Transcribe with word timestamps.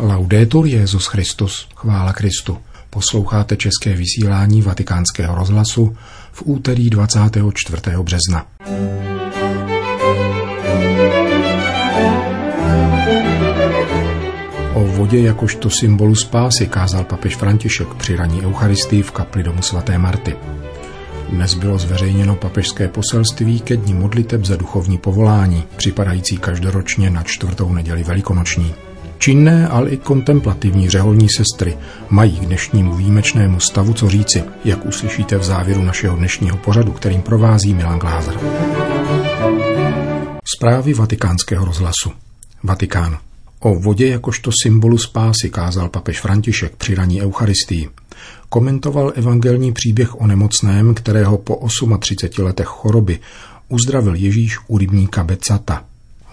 Laudetur 0.00 0.66
Jezus 0.66 1.06
Christus, 1.06 1.68
chvála 1.74 2.12
Kristu. 2.12 2.58
Posloucháte 2.90 3.56
české 3.56 3.94
vysílání 3.94 4.62
Vatikánského 4.62 5.34
rozhlasu 5.34 5.96
v 6.32 6.42
úterý 6.44 6.90
24. 6.90 7.82
března. 8.02 8.46
O 14.74 14.84
vodě 14.84 15.20
jakožto 15.20 15.70
symbolu 15.70 16.14
spásy 16.14 16.66
kázal 16.66 17.04
papež 17.04 17.36
František 17.36 17.94
při 17.94 18.16
raní 18.16 18.42
Eucharistii 18.42 19.02
v 19.02 19.12
kapli 19.12 19.42
domu 19.42 19.62
svaté 19.62 19.98
Marty. 19.98 20.36
Dnes 21.28 21.54
bylo 21.54 21.78
zveřejněno 21.78 22.36
papežské 22.36 22.88
poselství 22.88 23.60
ke 23.60 23.76
dní 23.76 23.94
modliteb 23.94 24.44
za 24.44 24.56
duchovní 24.56 24.98
povolání, 24.98 25.64
připadající 25.76 26.36
každoročně 26.36 27.10
na 27.10 27.22
čtvrtou 27.22 27.72
neděli 27.72 28.02
velikonoční. 28.02 28.74
Činné, 29.18 29.68
ale 29.68 29.90
i 29.90 29.96
kontemplativní 29.96 30.90
řeholní 30.90 31.26
sestry 31.36 31.76
mají 32.10 32.36
k 32.36 32.46
dnešnímu 32.46 32.96
výjimečnému 32.96 33.60
stavu 33.60 33.92
co 33.92 34.08
říci, 34.08 34.44
jak 34.64 34.86
uslyšíte 34.86 35.38
v 35.38 35.44
závěru 35.44 35.82
našeho 35.82 36.16
dnešního 36.16 36.56
pořadu, 36.56 36.92
kterým 36.92 37.22
provází 37.22 37.74
Milan 37.74 37.98
Glázer. 37.98 38.34
Zprávy 40.56 40.94
vatikánského 40.94 41.64
rozhlasu. 41.64 42.12
Vatikán. 42.62 43.18
O 43.60 43.74
vodě 43.74 44.08
jakožto 44.08 44.50
symbolu 44.62 44.98
spásy 44.98 45.50
kázal 45.50 45.88
papež 45.88 46.20
František 46.20 46.76
při 46.76 46.94
raní 46.94 47.22
Eucharistii. 47.22 47.88
Komentoval 48.48 49.12
evangelní 49.14 49.72
příběh 49.72 50.20
o 50.20 50.26
nemocném, 50.26 50.94
kterého 50.94 51.38
po 51.38 51.68
38 51.98 52.44
letech 52.44 52.66
choroby 52.66 53.18
uzdravil 53.68 54.14
Ježíš 54.14 54.58
u 54.66 54.78
rybníka 54.78 55.24
Becata. 55.24 55.84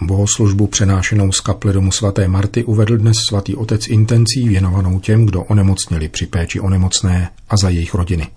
Bohoslužbu 0.02 0.68
přenášenou 0.68 1.32
z 1.32 1.40
kaple 1.40 1.74
domu 1.74 1.92
svaté 1.92 2.28
Marty 2.28 2.64
uvedl 2.64 2.98
dnes 2.98 3.18
svatý 3.30 3.56
otec 3.56 3.88
intencí 3.88 4.50
věnovanou 4.50 5.00
těm, 5.00 5.26
kdo 5.26 5.44
onemocněli 5.44 6.10
při 6.10 6.26
péči 6.26 6.60
o 6.60 6.70
nemocné 6.70 7.30
a 7.50 7.58
za 7.58 7.70
jejich 7.70 7.94
rodiny. 7.94 8.28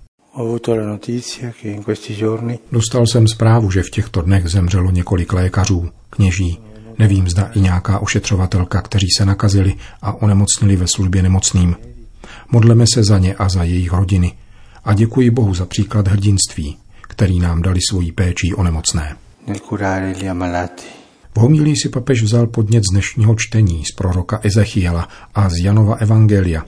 Dostal 2.71 3.07
jsem 3.07 3.27
zprávu, 3.27 3.71
že 3.71 3.83
v 3.83 3.89
těchto 3.89 4.21
dnech 4.21 4.47
zemřelo 4.47 4.91
několik 4.91 5.33
lékařů, 5.33 5.89
kněží, 6.09 6.59
nevím 6.99 7.29
zda 7.29 7.51
i 7.55 7.59
nějaká 7.59 7.99
ošetřovatelka, 7.99 8.81
kteří 8.81 9.07
se 9.17 9.25
nakazili 9.25 9.75
a 10.01 10.13
onemocnili 10.13 10.75
ve 10.75 10.87
službě 10.87 11.23
nemocným. 11.23 11.75
Modleme 12.51 12.85
se 12.93 13.03
za 13.03 13.19
ně 13.19 13.35
a 13.35 13.49
za 13.49 13.63
jejich 13.63 13.93
rodiny 13.93 14.33
a 14.83 14.93
děkuji 14.93 15.29
Bohu 15.29 15.53
za 15.53 15.65
příklad 15.65 16.07
hrdinství, 16.07 16.77
který 17.01 17.39
nám 17.39 17.61
dali 17.61 17.79
svojí 17.89 18.11
péčí 18.11 18.53
o 18.53 18.63
nemocné. 18.63 19.15
V 21.35 21.39
homílii 21.39 21.75
si 21.75 21.89
papež 21.89 22.23
vzal 22.23 22.47
podnět 22.47 22.83
z 22.83 22.93
dnešního 22.93 23.35
čtení 23.35 23.85
z 23.85 23.91
proroka 23.91 24.39
Ezechiela 24.43 25.09
a 25.35 25.49
z 25.49 25.53
Janova 25.63 25.95
Evangelia. 25.95 26.65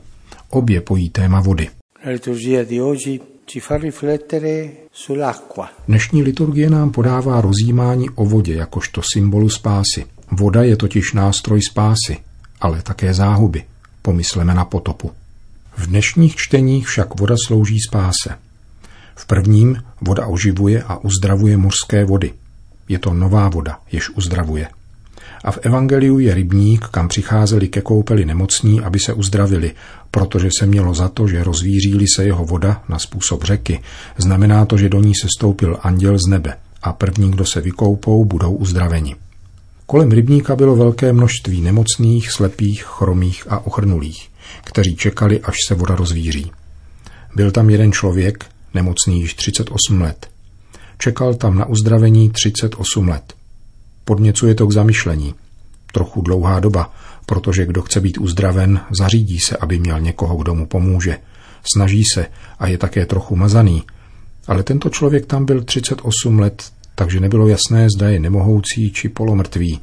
Obě 0.49 0.81
pojí 0.81 1.09
téma 1.09 1.41
vody. 1.41 1.69
Dnešní 5.87 6.23
liturgie 6.23 6.69
nám 6.69 6.91
podává 6.91 7.41
rozjímání 7.41 8.09
o 8.09 8.25
vodě 8.25 8.55
jakožto 8.55 9.01
symbolu 9.13 9.49
spásy. 9.49 10.05
Voda 10.31 10.63
je 10.63 10.75
totiž 10.75 11.13
nástroj 11.13 11.61
spásy, 11.71 12.17
ale 12.61 12.81
také 12.81 13.13
záhuby. 13.13 13.63
Pomysleme 14.01 14.53
na 14.53 14.65
potopu. 14.65 15.11
V 15.77 15.87
dnešních 15.87 16.35
čteních 16.35 16.87
však 16.87 17.19
voda 17.19 17.35
slouží 17.47 17.77
spáse. 17.89 18.37
V 19.15 19.25
prvním 19.25 19.83
voda 20.01 20.25
oživuje 20.25 20.83
a 20.83 20.97
uzdravuje 20.97 21.57
mořské 21.57 22.05
vody. 22.05 22.33
Je 22.91 22.99
to 22.99 23.13
nová 23.13 23.49
voda, 23.49 23.79
jež 23.91 24.09
uzdravuje. 24.09 24.67
A 25.43 25.51
v 25.51 25.59
Evangeliu 25.61 26.19
je 26.19 26.33
rybník, 26.33 26.87
kam 26.91 27.07
přicházeli 27.07 27.67
ke 27.67 27.81
koupeli 27.81 28.25
nemocní, 28.25 28.81
aby 28.81 28.99
se 28.99 29.13
uzdravili, 29.13 29.71
protože 30.11 30.49
se 30.59 30.65
mělo 30.65 30.93
za 30.93 31.07
to, 31.09 31.27
že 31.27 31.43
rozvíří 31.43 32.05
se 32.15 32.25
jeho 32.25 32.45
voda 32.45 32.83
na 32.89 32.99
způsob 32.99 33.43
řeky. 33.43 33.79
Znamená 34.17 34.65
to, 34.65 34.77
že 34.77 34.89
do 34.89 35.01
ní 35.01 35.13
se 35.21 35.27
stoupil 35.37 35.77
anděl 35.81 36.17
z 36.17 36.27
nebe 36.29 36.57
a 36.83 36.93
první, 36.93 37.31
kdo 37.31 37.45
se 37.45 37.61
vykoupou, 37.61 38.25
budou 38.25 38.51
uzdraveni. 38.51 39.15
Kolem 39.85 40.11
rybníka 40.11 40.55
bylo 40.55 40.75
velké 40.75 41.13
množství 41.13 41.61
nemocných, 41.61 42.31
slepých, 42.31 42.83
chromých 42.83 43.45
a 43.49 43.65
ochrnulých, 43.65 44.29
kteří 44.63 44.95
čekali, 44.95 45.41
až 45.41 45.55
se 45.67 45.75
voda 45.75 45.95
rozvíří. 45.95 46.51
Byl 47.35 47.51
tam 47.51 47.69
jeden 47.69 47.91
člověk, 47.91 48.45
nemocný 48.73 49.21
již 49.21 49.33
38 49.33 50.01
let. 50.01 50.30
Čekal 51.01 51.33
tam 51.33 51.57
na 51.57 51.65
uzdravení 51.65 52.29
38 52.29 53.07
let. 53.07 53.33
Podněcuje 54.05 54.55
to 54.55 54.67
k 54.67 54.71
zamyšlení. 54.71 55.35
Trochu 55.93 56.21
dlouhá 56.21 56.59
doba, 56.59 56.93
protože 57.25 57.65
kdo 57.65 57.81
chce 57.81 58.01
být 58.01 58.17
uzdraven, 58.17 58.79
zařídí 58.99 59.39
se, 59.39 59.57
aby 59.57 59.79
měl 59.79 59.99
někoho, 59.99 60.35
kdo 60.35 60.55
mu 60.55 60.65
pomůže. 60.65 61.17
Snaží 61.73 62.03
se 62.13 62.25
a 62.59 62.67
je 62.67 62.77
také 62.77 63.05
trochu 63.05 63.35
mazaný. 63.35 63.83
Ale 64.47 64.63
tento 64.63 64.89
člověk 64.89 65.25
tam 65.25 65.45
byl 65.45 65.63
38 65.63 66.39
let, 66.39 66.71
takže 66.95 67.19
nebylo 67.19 67.47
jasné, 67.47 67.87
zda 67.97 68.09
je 68.09 68.19
nemohoucí 68.19 68.91
či 68.91 69.09
polomrtvý. 69.09 69.79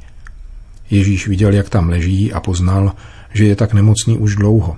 Ježíš 0.89 1.27
viděl, 1.27 1.53
jak 1.53 1.69
tam 1.69 1.89
leží 1.89 2.33
a 2.33 2.39
poznal, 2.39 2.95
že 3.33 3.45
je 3.45 3.55
tak 3.55 3.73
nemocný 3.73 4.17
už 4.17 4.35
dlouho. 4.35 4.75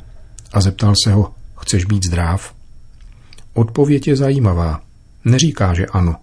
A 0.53 0.62
zeptal 0.62 0.94
se 1.03 1.13
ho, 1.13 1.34
chceš 1.58 1.85
být 1.85 2.06
zdrav? 2.06 2.53
Odpověď 3.53 4.08
je 4.08 4.16
zajímavá. 4.16 4.81
Neříká, 5.25 5.73
že 5.73 5.85
ano. 5.85 6.16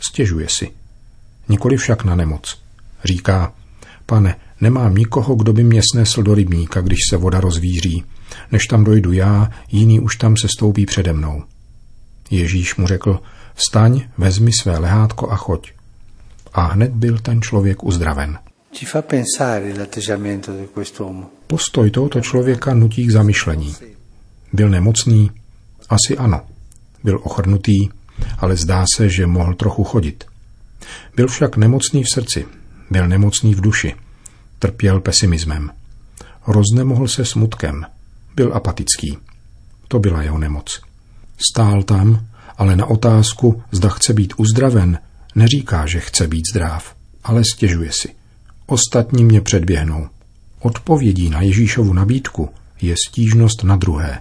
Stěžuje 0.00 0.46
si. 0.48 0.70
Nikoli 1.48 1.76
však 1.76 2.04
na 2.04 2.14
nemoc. 2.14 2.58
Říká, 3.04 3.52
pane, 4.06 4.36
nemám 4.60 4.94
nikoho, 4.94 5.34
kdo 5.34 5.52
by 5.52 5.64
mě 5.64 5.80
snesl 5.92 6.22
do 6.22 6.34
rybníka, 6.34 6.80
když 6.80 6.98
se 7.10 7.16
voda 7.16 7.40
rozvíří. 7.40 8.04
Než 8.52 8.66
tam 8.66 8.84
dojdu 8.84 9.12
já, 9.12 9.50
jiný 9.72 10.00
už 10.00 10.16
tam 10.16 10.36
se 10.36 10.48
stoupí 10.48 10.86
přede 10.86 11.12
mnou. 11.12 11.42
Ježíš 12.30 12.76
mu 12.76 12.86
řekl, 12.86 13.20
vstaň, 13.54 14.02
vezmi 14.18 14.52
své 14.52 14.78
lehátko 14.78 15.30
a 15.30 15.36
choď. 15.36 15.72
A 16.52 16.62
hned 16.62 16.90
byl 16.90 17.18
ten 17.18 17.42
člověk 17.42 17.84
uzdraven. 17.84 18.38
Postoj 21.46 21.90
tohoto 21.90 22.20
člověka 22.20 22.74
nutí 22.74 23.06
k 23.06 23.10
zamyšlení. 23.10 23.74
Byl 24.52 24.68
nemocný? 24.68 25.30
Asi 25.88 26.18
ano. 26.18 26.40
Byl 27.04 27.20
ochrnutý, 27.22 27.88
ale 28.38 28.56
zdá 28.56 28.84
se, 28.96 29.08
že 29.08 29.26
mohl 29.26 29.54
trochu 29.54 29.84
chodit. 29.84 30.24
Byl 31.16 31.28
však 31.28 31.56
nemocný 31.56 32.04
v 32.04 32.08
srdci, 32.08 32.46
byl 32.90 33.08
nemocný 33.08 33.54
v 33.54 33.60
duši, 33.60 33.94
trpěl 34.58 35.00
pesimismem. 35.00 35.70
Roznemohl 36.46 37.08
se 37.08 37.24
smutkem, 37.24 37.86
byl 38.36 38.54
apatický. 38.54 39.18
To 39.88 39.98
byla 39.98 40.22
jeho 40.22 40.38
nemoc. 40.38 40.80
Stál 41.50 41.82
tam, 41.82 42.26
ale 42.58 42.76
na 42.76 42.86
otázku, 42.86 43.62
zda 43.72 43.88
chce 43.88 44.12
být 44.12 44.34
uzdraven, 44.36 44.98
neříká, 45.34 45.86
že 45.86 46.00
chce 46.00 46.28
být 46.28 46.44
zdrav, 46.52 46.94
ale 47.24 47.42
stěžuje 47.54 47.92
si. 47.92 48.14
Ostatní 48.66 49.24
mě 49.24 49.40
předběhnou. 49.40 50.08
Odpovědí 50.60 51.30
na 51.30 51.40
Ježíšovu 51.40 51.92
nabídku 51.92 52.48
je 52.80 52.94
stížnost 53.08 53.64
na 53.64 53.76
druhé. 53.76 54.18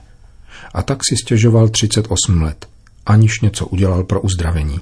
A 0.74 0.84
tak 0.84 1.00
si 1.10 1.18
stěžoval 1.18 1.70
38 1.70 2.42
let, 2.42 2.70
aniž 3.06 3.42
něco 3.42 3.66
udělal 3.66 4.04
pro 4.04 4.22
uzdravení. 4.22 4.80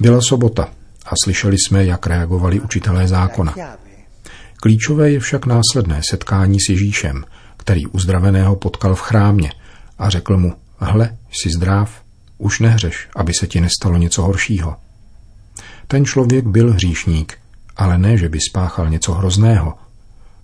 Byla 0.00 0.20
sobota 0.20 0.70
a 1.06 1.10
slyšeli 1.24 1.56
jsme, 1.58 1.84
jak 1.84 2.06
reagovali 2.06 2.60
učitelé 2.60 3.08
zákona. 3.08 3.54
Klíčové 4.56 5.10
je 5.10 5.20
však 5.20 5.46
následné 5.46 6.00
setkání 6.10 6.60
s 6.60 6.68
Ježíšem, 6.68 7.24
který 7.56 7.86
uzdraveného 7.86 8.56
potkal 8.56 8.94
v 8.94 9.00
chrámě 9.00 9.52
a 9.98 10.10
řekl 10.10 10.36
mu, 10.36 10.52
hle, 10.78 11.16
jsi 11.30 11.50
zdrav, 11.56 12.02
už 12.38 12.60
nehřeš, 12.60 13.08
aby 13.16 13.32
se 13.34 13.46
ti 13.46 13.60
nestalo 13.60 13.96
něco 13.96 14.22
horšího. 14.22 14.76
Ten 15.88 16.04
člověk 16.04 16.46
byl 16.46 16.72
hříšník, 16.72 17.38
ale 17.76 17.98
ne, 17.98 18.16
že 18.16 18.28
by 18.28 18.38
spáchal 18.50 18.90
něco 18.90 19.12
hrozného. 19.12 19.74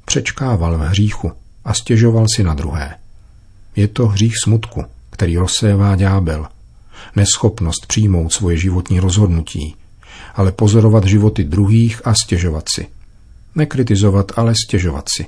Přečkával 0.05 0.79
v 0.79 0.81
hříchu 0.81 1.33
a 1.69 1.75
stěžoval 1.75 2.27
si 2.37 2.45
na 2.45 2.55
druhé. 2.55 2.95
Je 3.77 3.89
to 3.89 4.07
hřích 4.07 4.33
smutku, 4.45 4.85
který 5.11 5.37
rozsévá 5.37 5.97
ďábel. 5.97 6.47
Neschopnost 7.17 7.87
přijmout 7.87 8.33
svoje 8.33 8.57
životní 8.57 9.01
rozhodnutí, 9.01 9.77
ale 10.35 10.53
pozorovat 10.53 11.05
životy 11.05 11.45
druhých 11.45 12.07
a 12.07 12.15
stěžovat 12.15 12.65
si. 12.75 12.87
Nekritizovat, 13.55 14.33
ale 14.37 14.55
stěžovat 14.67 15.05
si. 15.17 15.27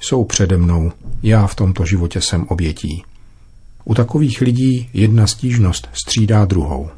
Jsou 0.00 0.24
přede 0.24 0.56
mnou, 0.56 0.92
já 1.22 1.46
v 1.46 1.54
tomto 1.54 1.86
životě 1.86 2.20
jsem 2.20 2.46
obětí. 2.48 3.04
U 3.84 3.94
takových 3.94 4.40
lidí 4.40 4.90
jedna 4.94 5.26
stížnost 5.26 5.88
střídá 5.92 6.44
druhou. 6.44 6.90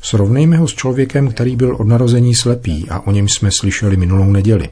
Srovnejme 0.00 0.56
ho 0.56 0.68
s 0.68 0.74
člověkem, 0.74 1.28
který 1.28 1.56
byl 1.56 1.76
od 1.76 1.86
narození 1.86 2.34
slepý 2.34 2.86
a 2.90 3.00
o 3.00 3.12
něm 3.12 3.28
jsme 3.28 3.50
slyšeli 3.60 3.96
minulou 3.96 4.32
neděli. 4.32 4.68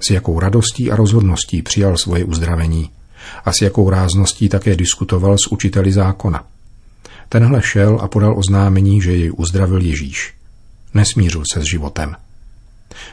S 0.00 0.10
jakou 0.10 0.40
radostí 0.40 0.90
a 0.90 0.96
rozhodností 0.96 1.62
přijal 1.62 1.96
svoje 1.96 2.24
uzdravení 2.24 2.90
a 3.44 3.52
s 3.52 3.62
jakou 3.62 3.90
rázností 3.90 4.48
také 4.48 4.76
diskutoval 4.76 5.36
s 5.38 5.52
učiteli 5.52 5.92
zákona. 5.92 6.44
Tenhle 7.28 7.62
šel 7.62 7.98
a 8.02 8.08
podal 8.08 8.38
oznámení, 8.38 9.02
že 9.02 9.16
jej 9.16 9.32
uzdravil 9.36 9.80
Ježíš. 9.80 10.34
Nesmířil 10.94 11.42
se 11.52 11.60
s 11.60 11.64
životem. 11.64 12.16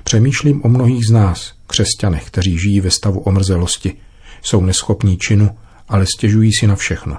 Přemýšlím 0.04 0.62
o 0.66 0.70
mnohých 0.70 1.06
z 1.06 1.12
nás, 1.12 1.54
křesťanech, 1.68 2.28
kteří 2.28 2.60
žijí 2.60 2.82
ve 2.82 2.92
stavu 2.92 3.20
omrzelosti, 3.20 3.94
jsou 4.42 4.62
neschopní 4.62 5.18
činu, 5.18 5.58
ale 5.90 6.06
stěžují 6.06 6.52
si 6.54 6.68
na 6.68 6.76
všechno. 6.76 7.18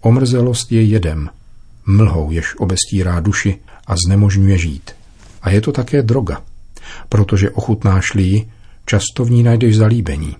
Omrzelost 0.00 0.72
je 0.72 0.82
jedem, 0.82 1.30
mlhou, 1.96 2.30
jež 2.30 2.54
obestírá 2.56 3.20
duši 3.20 3.58
a 3.86 3.94
znemožňuje 4.06 4.58
žít. 4.58 4.90
A 5.42 5.50
je 5.50 5.60
to 5.60 5.72
také 5.72 6.02
droga, 6.02 6.42
protože 7.08 7.50
ochutnáš 7.50 8.14
ji, 8.14 8.50
často 8.86 9.24
v 9.24 9.30
ní 9.30 9.42
najdeš 9.42 9.76
zalíbení 9.76 10.36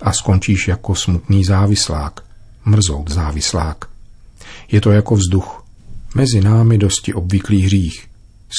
a 0.00 0.12
skončíš 0.12 0.68
jako 0.68 0.94
smutný 0.94 1.44
závislák, 1.44 2.20
mrzout 2.64 3.10
závislák. 3.10 3.84
Je 4.72 4.80
to 4.80 4.90
jako 4.90 5.14
vzduch. 5.14 5.64
Mezi 6.14 6.40
námi 6.40 6.78
dosti 6.78 7.14
obvyklý 7.14 7.62
hřích, 7.62 8.06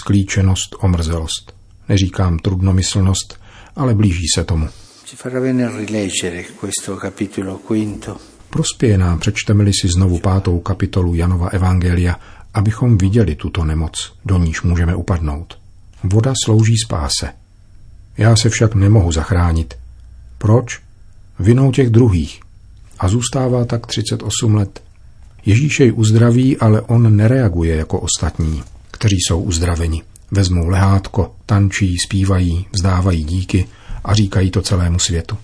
sklíčenost, 0.01 0.75
omrzelost. 0.79 1.55
Neříkám 1.89 2.39
trudnomyslnost, 2.39 3.39
ale 3.75 3.95
blíží 3.95 4.25
se 4.35 4.43
tomu. 4.43 4.69
Prospěje 8.49 8.97
nám, 8.97 9.19
přečteme-li 9.19 9.71
si 9.81 9.87
znovu 9.87 10.19
pátou 10.19 10.59
kapitolu 10.59 11.15
Janova 11.15 11.47
Evangelia, 11.47 12.19
abychom 12.55 12.97
viděli 12.97 13.35
tuto 13.35 13.63
nemoc, 13.63 14.13
do 14.25 14.37
níž 14.37 14.61
můžeme 14.61 14.95
upadnout. 14.95 15.57
Voda 16.03 16.33
slouží 16.45 16.73
spáse. 16.85 17.33
Já 18.17 18.35
se 18.35 18.49
však 18.49 18.75
nemohu 18.75 19.11
zachránit. 19.11 19.73
Proč? 20.37 20.79
Vinou 21.39 21.71
těch 21.71 21.89
druhých. 21.89 22.39
A 22.99 23.07
zůstává 23.07 23.65
tak 23.65 23.87
38 23.87 24.55
let. 24.55 24.83
Ježíš 25.45 25.79
jej 25.79 25.93
uzdraví, 25.95 26.57
ale 26.57 26.81
on 26.81 27.15
nereaguje 27.15 27.75
jako 27.75 27.99
ostatní, 27.99 28.63
kteří 28.91 29.15
jsou 29.15 29.41
uzdraveni. 29.41 30.03
Vezmou 30.31 30.67
lehátko, 30.67 31.35
tančí, 31.45 31.97
zpívají, 31.97 32.67
vzdávají 32.71 33.23
díky 33.23 33.67
a 34.03 34.13
říkají 34.13 34.51
to 34.51 34.61
celému 34.61 34.99
světu. 34.99 35.37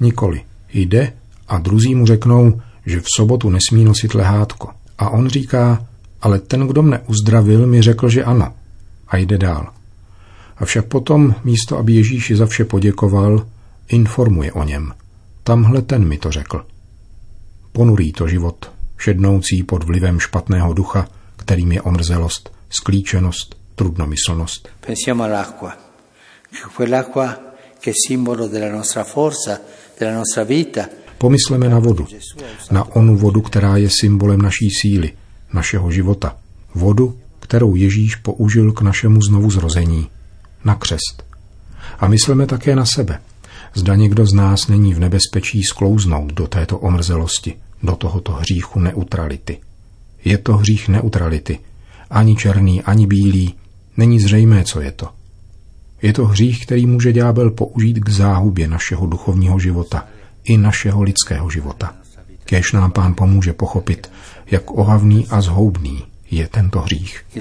Nikoli. 0.00 0.42
Jde 0.72 1.12
a 1.48 1.58
druzí 1.58 1.94
mu 1.94 2.06
řeknou, 2.06 2.60
že 2.86 3.00
v 3.00 3.06
sobotu 3.16 3.50
nesmí 3.50 3.84
nosit 3.84 4.14
lehátko. 4.14 4.68
A 4.98 5.10
on 5.10 5.28
říká, 5.28 5.86
ale 6.24 6.40
ten, 6.40 6.64
kdo 6.66 6.82
mne 6.82 7.04
uzdravil, 7.04 7.66
mi 7.68 7.82
řekl, 7.84 8.08
že 8.08 8.24
ano. 8.24 8.56
A 9.08 9.16
jde 9.16 9.38
dál. 9.38 9.68
Avšak 10.56 10.88
potom, 10.88 11.34
místo 11.44 11.78
aby 11.78 11.92
Ježíši 12.00 12.36
za 12.36 12.46
vše 12.46 12.64
poděkoval, 12.64 13.46
informuje 13.88 14.52
o 14.52 14.64
něm. 14.64 14.92
Tamhle 15.42 15.82
ten 15.82 16.08
mi 16.08 16.18
to 16.18 16.32
řekl. 16.32 16.66
Ponurý 17.72 18.12
to 18.12 18.28
život, 18.28 18.70
šednoucí 18.98 19.62
pod 19.62 19.84
vlivem 19.84 20.20
špatného 20.20 20.72
ducha, 20.72 21.08
kterým 21.36 21.72
je 21.72 21.82
omrzelost, 21.82 22.52
sklíčenost, 22.70 23.56
trudnomyslnost. 23.74 24.68
Pensiamo 24.80 25.24
all'acqua, 25.24 25.76
quell'acqua 26.76 27.38
che 27.80 27.90
è 27.90 27.94
simbolo 28.08 28.48
della 28.48 28.72
nostra 28.72 29.04
forza, 29.04 29.60
della 29.98 30.14
nostra 30.14 30.44
vita. 30.44 30.88
Pomysleme 31.18 31.68
na 31.68 31.78
vodu, 31.78 32.06
na 32.70 32.84
onu 32.96 33.16
vodu, 33.16 33.40
která 33.40 33.76
je 33.76 33.90
symbolem 33.90 34.42
naší 34.42 34.70
síly, 34.70 35.12
našeho 35.54 35.90
života. 35.90 36.36
Vodu, 36.74 37.16
kterou 37.40 37.74
Ježíš 37.74 38.16
použil 38.16 38.72
k 38.72 38.82
našemu 38.82 39.22
znovuzrození, 39.22 40.08
na 40.64 40.74
křest. 40.74 41.24
A 41.98 42.08
myslíme 42.08 42.46
také 42.46 42.76
na 42.76 42.84
sebe. 42.86 43.20
Zda 43.74 43.94
někdo 43.94 44.26
z 44.26 44.32
nás 44.32 44.68
není 44.68 44.94
v 44.94 45.00
nebezpečí 45.00 45.62
sklouznout 45.62 46.32
do 46.32 46.46
této 46.46 46.78
omrzelosti, 46.78 47.54
do 47.82 47.96
tohoto 47.96 48.32
hříchu 48.32 48.80
neutrality. 48.80 49.58
Je 50.24 50.38
to 50.38 50.56
hřích 50.56 50.88
neutrality. 50.88 51.58
Ani 52.10 52.36
černý, 52.36 52.82
ani 52.82 53.06
bílý. 53.06 53.54
Není 53.96 54.20
zřejmé, 54.20 54.64
co 54.64 54.80
je 54.80 54.92
to. 54.92 55.08
Je 56.02 56.12
to 56.12 56.26
hřích, 56.26 56.66
který 56.66 56.86
může 56.86 57.12
ďábel 57.12 57.50
použít 57.50 57.98
k 57.98 58.08
záhubě 58.08 58.68
našeho 58.68 59.06
duchovního 59.06 59.58
života 59.58 60.06
i 60.44 60.56
našeho 60.56 61.02
lidského 61.02 61.50
života. 61.50 61.94
Kéž 62.44 62.72
nám 62.72 62.92
pán 62.92 63.14
pomůže 63.14 63.52
pochopit, 63.52 64.10
jak 64.46 64.70
ohavný 64.70 65.26
a 65.30 65.40
zhoubný 65.40 66.04
je 66.30 66.48
tento 66.48 66.80
hřích. 66.80 67.24
E 67.36 67.40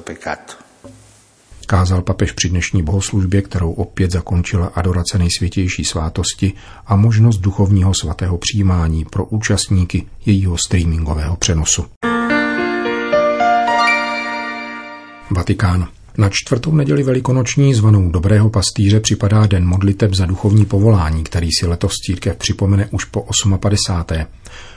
peccato. 0.00 0.52
Kázal 1.66 2.02
papež 2.02 2.32
při 2.32 2.48
dnešní 2.48 2.82
bohoslužbě, 2.82 3.42
kterou 3.42 3.72
opět 3.72 4.10
zakončila 4.10 4.66
adorace 4.66 5.18
nejsvětější 5.18 5.84
svátosti 5.84 6.52
a 6.86 6.96
možnost 6.96 7.38
duchovního 7.38 7.94
svatého 7.94 8.38
přijímání 8.38 9.04
pro 9.04 9.24
účastníky 9.24 10.06
jejího 10.26 10.56
streamingového 10.66 11.36
přenosu. 11.36 11.86
Vatikán. 15.30 15.97
Na 16.18 16.28
čtvrtou 16.32 16.74
neděli 16.74 17.02
velikonoční 17.02 17.74
zvanou 17.74 18.10
Dobrého 18.10 18.50
pastýře 18.50 19.00
připadá 19.00 19.46
den 19.46 19.66
modliteb 19.66 20.14
za 20.14 20.26
duchovní 20.26 20.64
povolání, 20.64 21.24
který 21.24 21.48
si 21.60 21.66
letos 21.66 21.92
církev 21.92 22.36
připomene 22.36 22.88
už 22.90 23.04
po 23.04 23.26
58. 23.60 24.26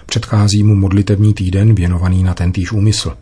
Předchází 0.05 0.63
mu 0.63 0.75
modlitební 0.75 1.33
týden 1.33 1.75
věnovaný 1.75 2.23
na 2.23 2.33
tentýž 2.33 2.71
úmysl. 2.71 3.17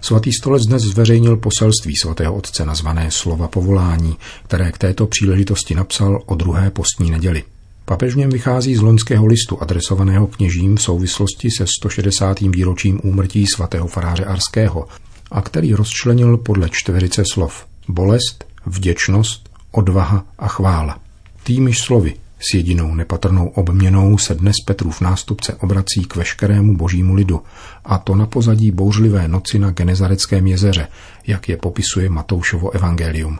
Svatý 0.00 0.32
stolec 0.32 0.66
dnes 0.66 0.82
zveřejnil 0.82 1.36
poselství 1.36 1.94
svatého 2.02 2.34
otce 2.34 2.66
nazvané 2.66 3.10
Slova 3.10 3.48
povolání, 3.48 4.16
které 4.44 4.72
k 4.72 4.78
této 4.78 5.06
příležitosti 5.06 5.74
napsal 5.74 6.22
o 6.26 6.34
druhé 6.34 6.70
postní 6.70 7.10
neděli. 7.10 7.44
Papež 7.84 8.14
v 8.14 8.18
něm 8.18 8.30
vychází 8.30 8.76
z 8.76 8.80
loňského 8.80 9.26
listu 9.26 9.62
adresovaného 9.62 10.26
kněžím 10.26 10.76
v 10.76 10.82
souvislosti 10.82 11.48
se 11.50 11.66
160. 11.66 12.40
výročím 12.40 13.00
úmrtí 13.02 13.44
svatého 13.54 13.86
faráře 13.86 14.24
Arského 14.24 14.86
a 15.30 15.42
který 15.42 15.74
rozčlenil 15.74 16.36
podle 16.36 16.68
čtverice 16.70 17.22
slov 17.32 17.66
bolest, 17.88 18.44
vděčnost, 18.66 19.50
odvaha 19.70 20.24
a 20.38 20.48
chvála. 20.48 20.98
Týmiž 21.42 21.78
slovy 21.78 22.14
s 22.38 22.54
jedinou 22.54 22.94
nepatrnou 22.94 23.48
obměnou 23.48 24.18
se 24.18 24.34
dnes 24.34 24.56
Petrův 24.64 25.00
nástupce 25.00 25.54
obrací 25.54 26.04
k 26.08 26.16
veškerému 26.16 26.76
božímu 26.76 27.14
lidu, 27.14 27.42
a 27.84 27.98
to 27.98 28.14
na 28.14 28.26
pozadí 28.26 28.70
bouřlivé 28.70 29.28
noci 29.28 29.58
na 29.58 29.70
Genezareckém 29.70 30.46
jezeře, 30.46 30.88
jak 31.26 31.48
je 31.48 31.56
popisuje 31.56 32.08
Matoušovo 32.08 32.70
evangelium. 32.70 33.38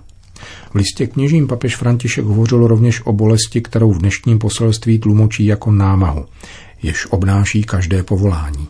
V 0.70 0.74
listě 0.74 1.06
kněžím 1.06 1.46
papež 1.46 1.76
František 1.76 2.24
hovořil 2.24 2.66
rovněž 2.66 3.00
o 3.06 3.12
bolesti, 3.12 3.60
kterou 3.60 3.92
v 3.92 3.98
dnešním 3.98 4.38
poselství 4.38 4.98
tlumočí 4.98 5.46
jako 5.46 5.70
námahu, 5.70 6.26
jež 6.82 7.06
obnáší 7.06 7.62
každé 7.64 8.02
povolání. 8.02 8.68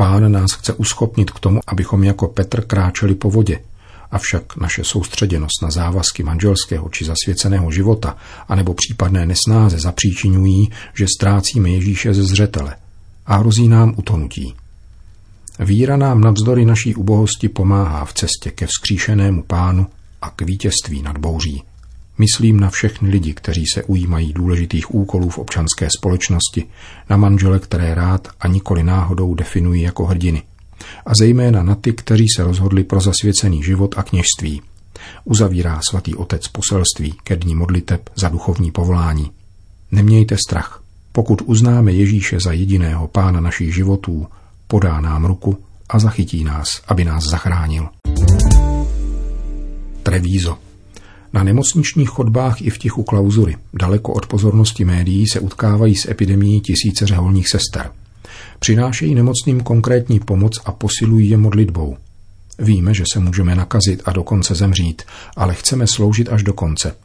Pán 0.00 0.32
nás 0.32 0.52
chce 0.52 0.72
uschopnit 0.72 1.30
k 1.30 1.40
tomu, 1.40 1.60
abychom 1.66 2.04
jako 2.04 2.28
Petr 2.28 2.64
kráčeli 2.64 3.14
po 3.14 3.30
vodě, 3.30 3.60
Avšak 4.10 4.56
naše 4.56 4.84
soustředěnost 4.84 5.62
na 5.62 5.70
závazky 5.70 6.22
manželského 6.22 6.88
či 6.88 7.04
zasvěceného 7.04 7.70
života, 7.70 8.16
anebo 8.48 8.74
případné 8.74 9.26
nesnáze 9.26 9.78
zapříčinují, 9.78 10.70
že 10.94 11.06
ztrácíme 11.16 11.70
Ježíše 11.70 12.14
ze 12.14 12.24
zřetele 12.24 12.76
a 13.26 13.36
hrozí 13.36 13.68
nám 13.68 13.94
utonutí. 13.96 14.54
Víra 15.58 15.96
nám 15.96 16.20
navzdory 16.20 16.64
naší 16.64 16.94
ubohosti 16.94 17.48
pomáhá 17.48 18.04
v 18.04 18.12
cestě 18.12 18.50
ke 18.50 18.66
vzkříšenému 18.66 19.42
pánu 19.42 19.86
a 20.22 20.30
k 20.30 20.42
vítězství 20.42 21.02
nad 21.02 21.18
bouří. 21.18 21.62
Myslím 22.20 22.60
na 22.60 22.70
všechny 22.70 23.08
lidi, 23.08 23.34
kteří 23.34 23.64
se 23.74 23.84
ujímají 23.84 24.32
důležitých 24.32 24.94
úkolů 24.94 25.28
v 25.30 25.38
občanské 25.38 25.88
společnosti, 25.98 26.66
na 27.10 27.16
manžele, 27.16 27.58
které 27.58 27.94
rád 27.94 28.28
a 28.40 28.48
nikoli 28.48 28.82
náhodou 28.82 29.34
definují 29.34 29.82
jako 29.82 30.06
hrdiny 30.06 30.42
a 31.06 31.14
zejména 31.14 31.62
na 31.62 31.74
ty, 31.74 31.92
kteří 31.92 32.28
se 32.28 32.44
rozhodli 32.44 32.84
pro 32.84 33.00
zasvěcený 33.00 33.62
život 33.62 33.94
a 33.98 34.02
kněžství. 34.02 34.62
Uzavírá 35.24 35.80
svatý 35.90 36.14
otec 36.14 36.48
poselství 36.48 37.14
ke 37.24 37.36
dní 37.36 37.54
modliteb 37.54 38.08
za 38.16 38.28
duchovní 38.28 38.70
povolání. 38.70 39.30
Nemějte 39.90 40.36
strach. 40.48 40.82
Pokud 41.12 41.42
uznáme 41.44 41.92
Ježíše 41.92 42.38
za 42.44 42.52
jediného 42.52 43.08
pána 43.08 43.40
našich 43.40 43.74
životů, 43.74 44.26
podá 44.66 45.00
nám 45.00 45.24
ruku 45.24 45.58
a 45.88 45.98
zachytí 45.98 46.44
nás, 46.44 46.68
aby 46.86 47.04
nás 47.04 47.24
zachránil. 47.24 47.88
Trevízo. 50.02 50.69
Na 51.32 51.42
nemocničních 51.42 52.08
chodbách 52.08 52.62
i 52.62 52.70
v 52.70 52.78
tichu 52.78 53.02
klauzury, 53.02 53.56
daleko 53.74 54.12
od 54.12 54.26
pozornosti 54.26 54.84
médií, 54.84 55.26
se 55.28 55.40
utkávají 55.40 55.96
s 55.96 56.08
epidemií 56.08 56.60
tisíce 56.60 57.06
řeholních 57.06 57.48
sester. 57.48 57.90
Přinášejí 58.58 59.14
nemocným 59.14 59.60
konkrétní 59.60 60.20
pomoc 60.20 60.60
a 60.64 60.72
posilují 60.72 61.30
je 61.30 61.36
modlitbou. 61.36 61.96
Víme, 62.58 62.94
že 62.94 63.04
se 63.12 63.20
můžeme 63.20 63.54
nakazit 63.54 64.02
a 64.04 64.12
dokonce 64.12 64.54
zemřít, 64.54 65.02
ale 65.36 65.54
chceme 65.54 65.86
sloužit 65.86 66.28
až 66.28 66.42
do 66.42 66.52
konce, 66.52 66.96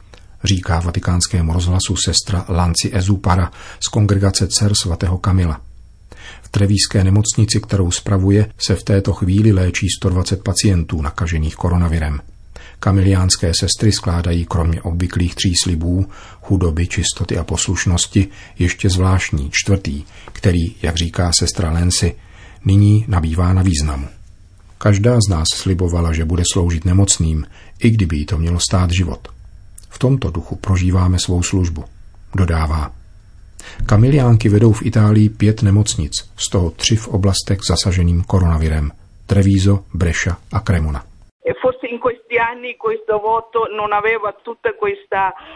říká 0.44 0.80
vatikánskému 0.80 1.52
rozhlasu 1.52 1.96
sestra 1.96 2.44
Lanci 2.48 2.90
Ezupara 2.92 3.50
z 3.80 3.88
kongregace 3.88 4.46
dcer 4.46 4.72
svatého 4.82 5.18
Kamila. 5.18 5.60
V 6.42 6.48
trevíské 6.48 7.04
nemocnici, 7.04 7.60
kterou 7.60 7.90
spravuje, 7.90 8.50
se 8.58 8.74
v 8.74 8.82
této 8.82 9.12
chvíli 9.12 9.52
léčí 9.52 9.86
120 9.98 10.42
pacientů 10.42 11.02
nakažených 11.02 11.56
koronavirem. 11.56 12.20
Kamiliánské 12.80 13.52
sestry 13.60 13.92
skládají 13.92 14.44
kromě 14.44 14.82
obvyklých 14.82 15.34
tří 15.34 15.54
slibů, 15.62 16.08
chudoby, 16.42 16.86
čistoty 16.86 17.38
a 17.38 17.44
poslušnosti, 17.44 18.28
ještě 18.58 18.90
zvláštní, 18.90 19.50
čtvrtý, 19.52 20.04
který, 20.32 20.74
jak 20.82 20.96
říká 20.96 21.30
sestra 21.38 21.70
Lensi, 21.70 22.14
nyní 22.64 23.04
nabývá 23.08 23.52
na 23.52 23.62
významu. 23.62 24.08
Každá 24.78 25.18
z 25.20 25.30
nás 25.30 25.48
slibovala, 25.54 26.12
že 26.12 26.24
bude 26.24 26.42
sloužit 26.52 26.84
nemocným, 26.84 27.46
i 27.78 27.90
kdyby 27.90 28.16
jí 28.16 28.26
to 28.26 28.38
mělo 28.38 28.60
stát 28.60 28.90
život. 28.90 29.28
V 29.88 29.98
tomto 29.98 30.30
duchu 30.30 30.56
prožíváme 30.56 31.18
svou 31.18 31.42
službu. 31.42 31.84
Dodává. 32.34 32.92
Kamiliánky 33.86 34.48
vedou 34.48 34.72
v 34.72 34.86
Itálii 34.86 35.28
pět 35.28 35.62
nemocnic, 35.62 36.12
z 36.36 36.48
toho 36.48 36.70
tři 36.70 36.96
v 36.96 37.08
oblastech 37.08 37.58
zasaženým 37.68 38.22
koronavirem. 38.22 38.92
Treviso, 39.26 39.84
Brescia 39.94 40.36
a 40.52 40.60
Cremona. 40.60 41.04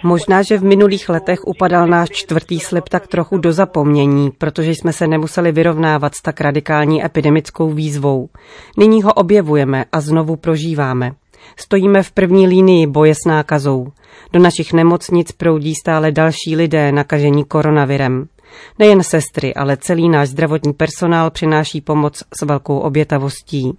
Možná, 0.02 0.42
že 0.42 0.58
v 0.58 0.64
minulých 0.64 1.08
letech 1.08 1.40
upadal 1.46 1.86
náš 1.86 2.08
čtvrtý 2.10 2.60
slib 2.60 2.88
tak 2.88 3.06
trochu 3.06 3.38
do 3.38 3.52
zapomnění, 3.52 4.30
protože 4.30 4.70
jsme 4.70 4.92
se 4.92 5.06
nemuseli 5.06 5.52
vyrovnávat 5.52 6.14
s 6.14 6.22
tak 6.22 6.40
radikální 6.40 7.04
epidemickou 7.04 7.70
výzvou. 7.70 8.28
Nyní 8.76 9.02
ho 9.02 9.12
objevujeme 9.12 9.84
a 9.92 10.00
znovu 10.00 10.36
prožíváme. 10.36 11.12
Stojíme 11.56 12.02
v 12.02 12.12
první 12.12 12.46
línii 12.46 12.86
boje 12.86 13.14
s 13.14 13.24
nákazou. 13.26 13.86
Do 14.32 14.40
našich 14.40 14.72
nemocnic 14.72 15.32
proudí 15.32 15.74
stále 15.74 16.12
další 16.12 16.56
lidé 16.56 16.92
nakažení 16.92 17.44
koronavirem. 17.44 18.28
Nejen 18.78 19.02
sestry, 19.02 19.54
ale 19.54 19.76
celý 19.76 20.08
náš 20.08 20.28
zdravotní 20.28 20.72
personál 20.72 21.30
přináší 21.30 21.80
pomoc 21.80 22.22
s 22.40 22.42
velkou 22.42 22.78
obětavostí. 22.78 23.78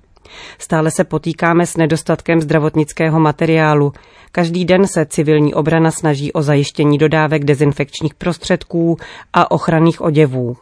Stále 0.58 0.92
se 0.92 1.04
potýkáme 1.04 1.66
s 1.66 1.78
nedostatkem 1.78 2.42
zdravotnického 2.42 3.20
materiálu. 3.20 3.94
Každý 4.32 4.66
den 4.66 4.88
se 4.88 5.06
civilní 5.06 5.54
obrana 5.54 5.92
snaží 5.92 6.34
o 6.34 6.42
zajištění 6.42 6.98
dodávek 6.98 7.44
dezinfekčních 7.44 8.14
prostředků 8.16 8.98
a 9.34 9.52
ochranných 9.52 10.02
oděvů. 10.02 10.58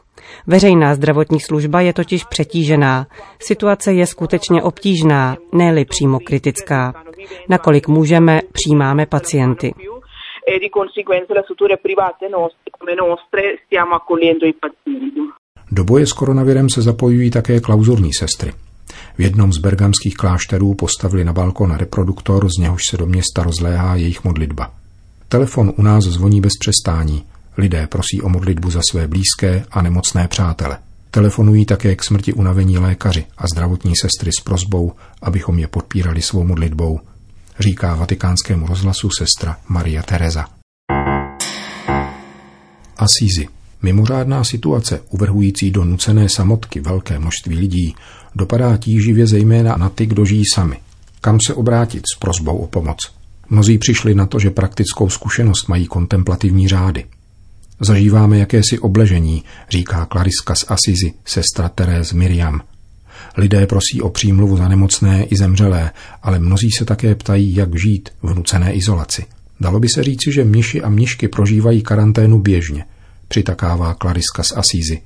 Veřejná 0.48 0.96
zdravotní 0.96 1.40
služba 1.40 1.82
je 1.82 1.94
totiž 1.94 2.24
přetížená. 2.24 3.08
Situace 3.40 3.94
je 3.94 4.06
skutečně 4.06 4.64
obtížná, 4.64 5.38
ne-li 5.54 5.86
přímo 5.86 6.20
kritická. 6.20 6.94
Nakolik 7.50 7.88
můžeme, 7.88 8.42
přijímáme 8.52 9.06
pacienty. 9.06 9.74
Do 15.72 15.84
boje 15.84 16.06
s 16.06 16.14
koronavirem 16.14 16.70
se 16.70 16.82
zapojují 16.82 17.32
také 17.32 17.60
klauzurní 17.60 18.14
sestry. 18.14 18.52
V 19.20 19.22
jednom 19.22 19.54
z 19.54 19.58
bergamských 19.58 20.16
klášterů 20.16 20.74
postavili 20.74 21.26
na 21.26 21.34
balkon 21.34 21.72
reproduktor, 21.72 22.50
z 22.50 22.58
něhož 22.58 22.82
se 22.90 22.98
do 22.98 23.06
města 23.06 23.44
rozléhá 23.44 23.96
jejich 23.96 24.24
modlitba. 24.24 24.72
Telefon 25.28 25.74
u 25.78 25.82
nás 25.82 26.04
zvoní 26.04 26.42
bez 26.42 26.54
přestání. 26.60 27.24
Lidé 27.58 27.88
prosí 27.88 28.22
o 28.22 28.30
modlitbu 28.30 28.72
za 28.72 28.82
své 28.92 29.08
blízké 29.08 29.66
a 29.72 29.82
nemocné 29.82 30.28
přátele. 30.28 30.78
Telefonují 31.12 31.66
také 31.66 31.96
k 31.96 32.04
smrti 32.04 32.34
unavení 32.34 32.78
lékaři 32.78 33.26
a 33.38 33.48
zdravotní 33.54 33.94
sestry 33.96 34.32
s 34.40 34.44
prozbou, 34.44 34.94
abychom 35.22 35.60
je 35.60 35.68
podpírali 35.68 36.22
svou 36.22 36.44
modlitbou, 36.44 37.00
říká 37.60 37.96
vatikánskému 37.96 38.68
rozhlasu 38.68 39.10
sestra 39.18 39.58
Maria 39.68 40.04
Teresa. 40.04 40.48
Asízy. 42.98 43.59
Mimořádná 43.82 44.44
situace, 44.44 45.02
uvrhující 45.10 45.72
do 45.72 45.86
nucené 45.86 46.30
samotky 46.30 46.80
velké 46.80 47.20
množství 47.20 47.56
lidí, 47.56 47.96
dopadá 48.36 48.78
tíživě 48.78 49.28
zejména 49.28 49.78
na 49.78 49.90
ty, 49.90 50.06
kdo 50.06 50.26
žijí 50.26 50.44
sami. 50.54 50.78
Kam 51.22 51.38
se 51.48 51.54
obrátit 51.54 52.04
s 52.16 52.20
prozbou 52.20 52.58
o 52.58 52.68
pomoc? 52.68 52.98
Mnozí 53.50 53.78
přišli 53.78 54.16
na 54.16 54.26
to, 54.26 54.40
že 54.40 54.50
praktickou 54.50 55.10
zkušenost 55.10 55.68
mají 55.68 55.86
kontemplativní 55.86 56.68
řády. 56.68 57.06
Zažíváme 57.80 58.38
jakési 58.38 58.80
obležení, 58.80 59.44
říká 59.70 60.06
Klariska 60.06 60.56
z 60.56 60.66
Asizi, 60.68 61.14
sestra 61.26 61.70
Teréz 61.70 62.14
Miriam. 62.14 62.62
Lidé 63.38 63.68
prosí 63.68 64.02
o 64.02 64.10
přímluvu 64.10 64.58
za 64.58 64.68
nemocné 64.68 65.24
i 65.24 65.38
zemřelé, 65.38 65.92
ale 66.24 66.40
mnozí 66.40 66.72
se 66.78 66.86
také 66.86 67.16
ptají, 67.16 67.56
jak 67.56 67.80
žít 67.80 68.10
v 68.22 68.34
nucené 68.34 68.74
izolaci. 68.74 69.26
Dalo 69.60 69.80
by 69.80 69.90
se 69.90 70.04
říci, 70.04 70.32
že 70.32 70.44
mniši 70.44 70.82
a 70.82 70.90
mnišky 70.90 71.28
prožívají 71.28 71.82
karanténu 71.82 72.40
běžně, 72.40 72.86
přitakává 73.30 73.94
Klariska 73.94 74.44
z 74.44 74.52
Asízy. 74.52 75.02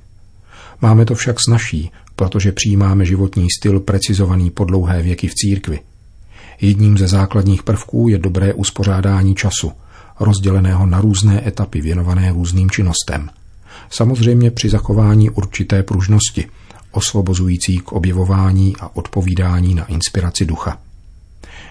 Máme 0.80 1.04
to 1.04 1.14
však 1.14 1.40
snaží, 1.40 1.90
protože 2.16 2.52
přijímáme 2.52 3.06
životní 3.06 3.46
styl 3.58 3.80
precizovaný 3.80 4.50
po 4.50 4.64
dlouhé 4.64 5.02
věky 5.02 5.28
v 5.28 5.34
církvi. 5.34 5.80
Jedním 6.60 6.98
ze 6.98 7.08
základních 7.08 7.62
prvků 7.62 8.08
je 8.08 8.18
dobré 8.18 8.54
uspořádání 8.54 9.34
času, 9.34 9.72
rozděleného 10.20 10.86
na 10.86 11.00
různé 11.00 11.48
etapy 11.48 11.80
věnované 11.80 12.32
různým 12.32 12.70
činnostem. 12.70 13.30
Samozřejmě 13.90 14.50
při 14.50 14.68
zachování 14.68 15.30
určité 15.30 15.82
pružnosti, 15.82 16.46
osvobozující 16.90 17.78
k 17.78 17.92
objevování 17.92 18.76
a 18.80 18.96
odpovídání 18.96 19.74
na 19.74 19.84
inspiraci 19.84 20.44
ducha. 20.44 20.78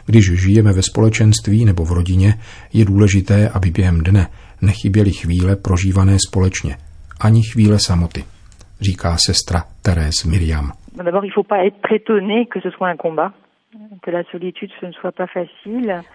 Když 0.05 0.31
žijeme 0.39 0.73
ve 0.73 0.81
společenství 0.81 1.65
nebo 1.65 1.85
v 1.85 1.91
rodině, 1.91 2.39
je 2.73 2.85
důležité, 2.85 3.49
aby 3.49 3.71
během 3.71 4.03
dne 4.03 4.27
nechyběly 4.63 5.11
chvíle 5.11 5.55
prožívané 5.55 6.17
společně, 6.27 6.77
ani 7.21 7.41
chvíle 7.53 7.79
samoty 7.79 8.23
říká 8.81 9.17
sestra 9.25 9.63
Thérèse 9.81 10.29
Miriam. 10.29 10.71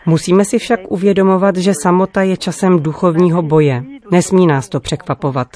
Musíme 0.07 0.45
si 0.45 0.59
však 0.59 0.81
uvědomovat, 0.89 1.57
že 1.57 1.73
samota 1.83 2.23
je 2.23 2.37
časem 2.37 2.83
duchovního 2.83 3.43
boje. 3.43 3.83
Nesmí 4.11 4.47
nás 4.47 4.69
to 4.69 4.81
překvapovat. 4.81 5.49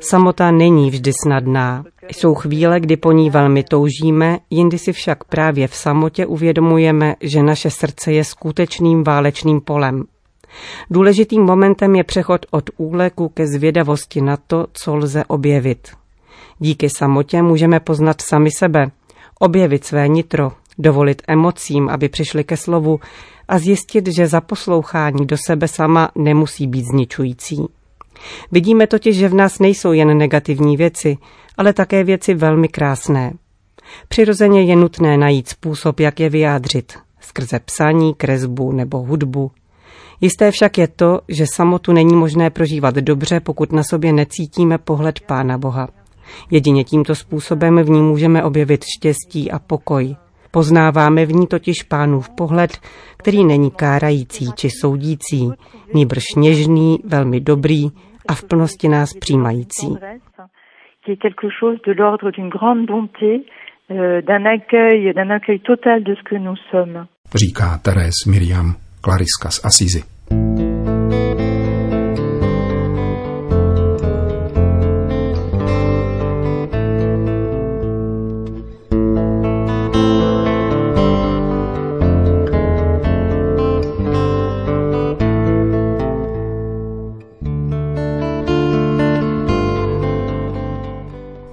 Samota 0.00 0.50
není 0.50 0.90
vždy 0.90 1.10
snadná. 1.24 1.84
Jsou 2.08 2.34
chvíle, 2.34 2.80
kdy 2.80 2.96
po 2.96 3.12
ní 3.12 3.30
velmi 3.30 3.62
toužíme, 3.62 4.38
jindy 4.50 4.78
si 4.78 4.92
však 4.92 5.24
právě 5.24 5.68
v 5.68 5.74
samotě 5.74 6.26
uvědomujeme, 6.26 7.14
že 7.20 7.42
naše 7.42 7.70
srdce 7.70 8.12
je 8.12 8.24
skutečným 8.24 9.04
válečným 9.04 9.60
polem. 9.60 10.04
Důležitým 10.90 11.42
momentem 11.42 11.94
je 11.94 12.04
přechod 12.04 12.46
od 12.50 12.70
úleku 12.76 13.28
ke 13.28 13.46
zvědavosti 13.46 14.20
na 14.20 14.36
to, 14.36 14.66
co 14.72 14.96
lze 14.96 15.24
objevit. 15.24 15.88
Díky 16.58 16.90
samotě 16.90 17.42
můžeme 17.42 17.80
poznat 17.80 18.20
sami 18.20 18.50
sebe, 18.50 18.90
objevit 19.40 19.84
své 19.84 20.08
nitro, 20.08 20.52
dovolit 20.78 21.22
emocím, 21.28 21.88
aby 21.88 22.08
přišli 22.08 22.44
ke 22.44 22.56
slovu 22.56 23.00
a 23.48 23.58
zjistit, 23.58 24.06
že 24.06 24.26
za 24.26 24.40
poslouchání 24.40 25.26
do 25.26 25.36
sebe 25.46 25.68
sama 25.68 26.10
nemusí 26.14 26.66
být 26.66 26.84
zničující. 26.84 27.66
Vidíme 28.52 28.86
totiž, 28.86 29.16
že 29.16 29.28
v 29.28 29.34
nás 29.34 29.58
nejsou 29.58 29.92
jen 29.92 30.18
negativní 30.18 30.76
věci, 30.76 31.16
ale 31.56 31.72
také 31.72 32.04
věci 32.04 32.34
velmi 32.34 32.68
krásné. 32.68 33.32
Přirozeně 34.08 34.62
je 34.62 34.76
nutné 34.76 35.16
najít 35.16 35.48
způsob, 35.48 36.00
jak 36.00 36.20
je 36.20 36.28
vyjádřit, 36.28 36.92
skrze 37.20 37.60
psaní, 37.60 38.14
kresbu 38.14 38.72
nebo 38.72 38.98
hudbu. 38.98 39.50
Jisté 40.20 40.50
však 40.50 40.78
je 40.78 40.88
to, 40.88 41.20
že 41.28 41.44
samotu 41.46 41.92
není 41.92 42.16
možné 42.16 42.50
prožívat 42.50 42.94
dobře, 42.94 43.40
pokud 43.40 43.72
na 43.72 43.82
sobě 43.82 44.12
necítíme 44.12 44.78
pohled 44.78 45.20
Pána 45.20 45.58
Boha. 45.58 45.88
Jedině 46.50 46.84
tímto 46.84 47.14
způsobem 47.14 47.82
v 47.82 47.90
ní 47.90 48.02
můžeme 48.02 48.44
objevit 48.44 48.84
štěstí 48.98 49.50
a 49.50 49.58
pokoj. 49.58 50.16
Poznáváme 50.50 51.26
v 51.26 51.32
ní 51.32 51.46
totiž 51.46 51.82
pánův 51.82 52.28
pohled, 52.28 52.78
který 53.16 53.44
není 53.44 53.70
kárající 53.70 54.52
či 54.56 54.68
soudící, 54.80 55.50
nýbrž 55.94 56.22
něžný, 56.36 56.98
velmi 57.04 57.40
dobrý 57.40 57.84
a 58.28 58.34
v 58.34 58.44
plnosti 58.44 58.88
nás 58.88 59.10
přijímající. 59.20 59.86
Říká 67.34 67.78
Thérèse 67.82 68.30
Miriam 68.30 68.83
Klariska 69.04 69.50
z 69.50 69.60
Asizi. 69.64 70.02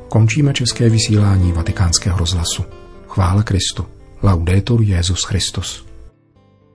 Končíme 0.10 0.54
české 0.54 0.90
vysílání 0.90 1.52
vatikánského 1.52 2.18
rozhlasu. 2.18 2.64
Chvála 3.08 3.44
Kristu. 3.44 3.86
Laudetur 4.24 4.82
Jezus 4.82 5.24
Christus. 5.24 5.91